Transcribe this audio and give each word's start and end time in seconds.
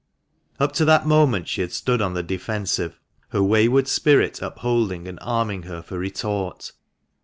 362 0.57 0.57
THE 0.57 0.57
MANCHESTER 0.57 0.57
MAN. 0.57 0.67
Up 0.67 0.75
to 0.77 0.85
that 0.85 1.15
moment 1.27 1.47
she 1.47 1.61
had 1.61 1.71
stood 1.71 2.01
on 2.01 2.13
the 2.15 2.23
defensive, 2.23 2.99
her 3.29 3.43
wayward 3.43 3.87
spirit 3.87 4.41
upholding 4.41 5.07
and 5.07 5.19
arming 5.21 5.63
her 5.69 5.83
for 5.83 5.99
retort. 5.99 6.71